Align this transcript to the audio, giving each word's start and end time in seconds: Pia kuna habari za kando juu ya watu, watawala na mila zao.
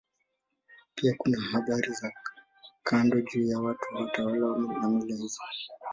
Pia 0.95 1.15
kuna 1.17 1.41
habari 1.41 1.93
za 1.93 2.11
kando 2.83 3.21
juu 3.21 3.47
ya 3.47 3.59
watu, 3.59 3.95
watawala 3.95 4.57
na 4.57 4.89
mila 4.89 5.15
zao. 5.15 5.49